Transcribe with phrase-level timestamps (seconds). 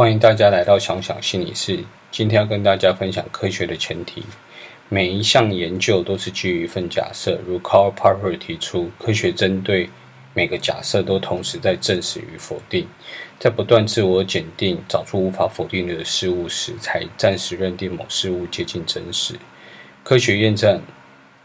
[0.00, 1.78] 欢迎大家来到想想心理室。
[2.10, 4.24] 今天要跟大家分享科学的前提。
[4.88, 9.90] 每一项研究都是基于一份假设，如 Carl Popper 提出，科学针对
[10.32, 12.88] 每个假设都同时在证实与否定，
[13.38, 19.34] 在不断自我检定，找出无法否定的事物时，才暂时认定某事物接近真实。
[20.02, 20.80] 科学验证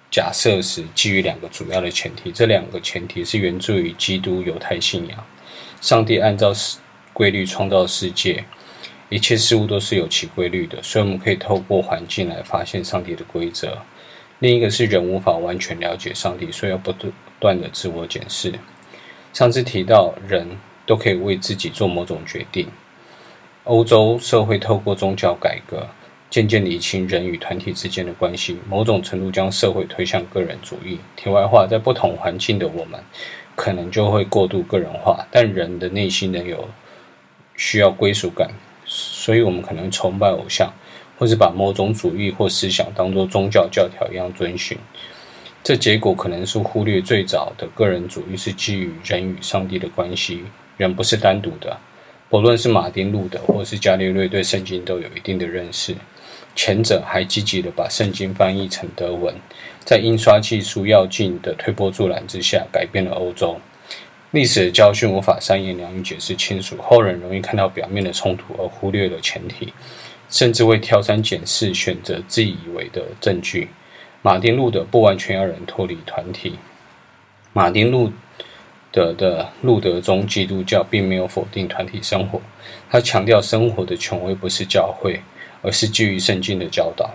[0.09, 5.25] 假设时，基于两个主要的前提，这两个前提是源自于基督犹太信仰，
[5.81, 6.53] 上帝按照
[7.15, 8.43] 规律创造世界。
[9.07, 13.77] 一切事物都是有其规律的，所以我们可以透过环境来发现上帝的规则。
[14.39, 16.93] 另一个是人无法完全了解上帝，所以要不
[17.39, 18.51] 断的自我检视。
[19.31, 20.45] 上次提到，人
[20.85, 22.67] 都可以为自己做某种决定。
[23.63, 25.87] 欧洲社会透过宗教改革，
[26.29, 30.99] 渐渐理清人与团体之间的关系，某种程度将社会推向个人主义。
[31.15, 32.99] 题外话，在不同环境的我们，
[33.55, 36.67] 可能就会过度个人化，但人的内心仍有
[37.57, 38.51] 需要归属感。
[38.85, 40.71] 所以，我们可能崇拜偶像，
[41.17, 44.77] 或是把某种主义或思想当作宗教教条一样遵循。
[45.63, 50.43] 这结果可能是忽略最早的个人主义是基于人与上帝的关系，
[50.77, 51.75] 人不是单独的。
[52.29, 55.95] 不论是马丁·路德或是伽利略，对圣经都有一定的认识。
[56.55, 59.33] 前者还积极地把圣经翻译成德文，
[59.83, 63.59] 在印刷技术要进的推波助澜之下，改变了欧洲。
[64.31, 69.73] 历史的教训无法三言两语解释清楚，后人容易看到表面的冲突而忽略了前提，
[70.29, 73.69] 甚至会挑三拣四，选择自以为的证据。
[74.21, 76.57] 马丁·路德不完全要人脱离团体。
[77.53, 78.11] 马丁·路
[78.91, 82.41] 德的路德宗基督教并没有否定团体生活，
[82.89, 85.21] 他强调生活的权威不是教会，
[85.61, 87.13] 而是基于圣经的教导，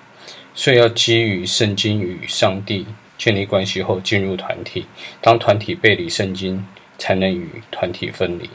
[0.55, 2.87] 所以要基于圣经与上帝
[3.19, 4.87] 建立关系后进入团体。
[5.21, 6.65] 当团体背离圣经，
[7.01, 8.51] 才能与团体分离。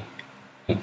[0.68, 0.78] 嗯，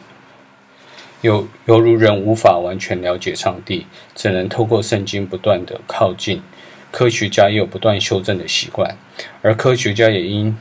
[1.21, 6.43] 犹犹如人无法完全了解上帝，只能透过圣经不断地靠近。
[6.91, 8.99] 科学家也有不断修正的习惯，
[9.41, 10.55] 而科学家也应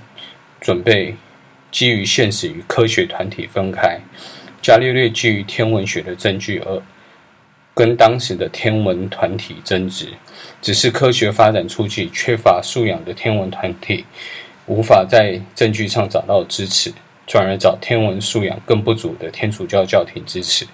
[0.61, 1.16] 准备
[1.72, 4.00] 基于现实与科学团体分开。
[4.61, 6.81] 伽利略基于天文学的证据而
[7.73, 10.07] 跟当时的天文团体争执，
[10.61, 14.06] 只是科学发展初期缺乏素养的天文团体。
[14.71, 16.93] 无法在证据上找到支持，
[17.27, 20.65] 转而找天文素养更不足的天主教教廷支持。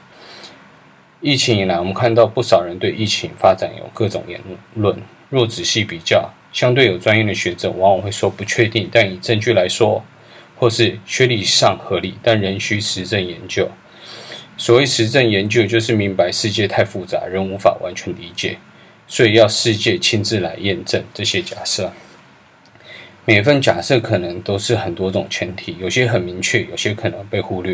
[1.19, 4.39] 疫情以来，我们看到不少人对疫情发展有各种言
[4.75, 4.95] 论。
[5.31, 10.05] 若仔细比较，相对有专业的学者往往会说不确定，但以证据来说，
[10.55, 13.67] 或是学理上合理，但仍需实证研究。
[14.57, 18.59] 所谓实证研究，就是明白世界太复杂，人无法完全理解，
[19.07, 21.91] 所以要世界亲自来验证这些假设。
[23.29, 27.73] 每份假设可能都是很多种前提，有些很明确，有些可能被忽略。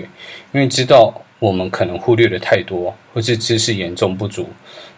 [0.52, 4.50] 因为知道我们可能忽略的太多，或是知识严重不足，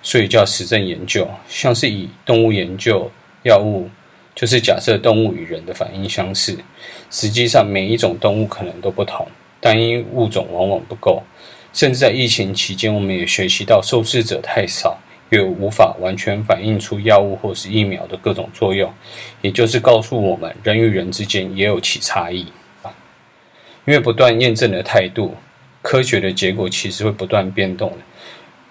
[0.01, 1.29] 所以叫实证研究。
[1.49, 3.11] 像是以动物研究
[3.43, 3.89] 药物，
[4.33, 6.57] 就是假设动物与人的反应相似，
[7.11, 9.27] 实际上每一种动物可能都不同，
[9.59, 11.21] 单一物种往往不够。
[11.73, 14.97] 甚至在疫情期间，我们也学习到受试者太少。
[15.29, 18.93] 又无法完全反映出药物或是疫苗的各种作用，
[19.41, 22.45] 也就是告诉我们，人与人之间也有其差异。
[23.85, 25.35] 因为不断验证的态度，
[25.81, 27.97] 科学的结果其实会不断变动的。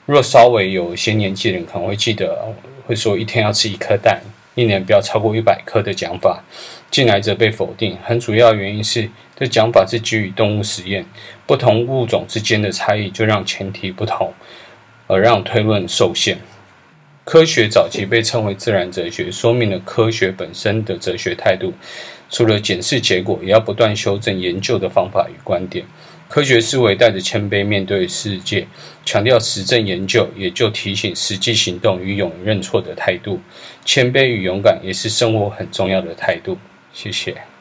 [0.07, 2.53] 若稍微有些年纪人可能会记得，
[2.87, 4.21] 会说一天要吃一颗蛋，
[4.55, 6.43] 一年不要超过一百颗的讲法，
[6.91, 7.97] 近来则被否定。
[8.05, 11.07] 很主要原因是，这讲法是基于动物实验，
[11.47, 14.35] 不同物种之间的差异就让前提不同。
[15.07, 16.39] 而让推论受限。
[17.25, 21.73] 科学早期被称为自然哲学，说明了科学本身的哲学态度。
[22.29, 25.87] 除了检视结果，也要不断修正研究的方法与观点。
[26.29, 28.67] 科学思维带着谦卑面对世界，
[29.05, 33.41] 强调实证研究，也就提醒实际行动与勇于认错的态度。
[33.85, 36.59] 谦卑与勇敢也是生活很重要的态度。
[36.93, 37.54] 谢谢。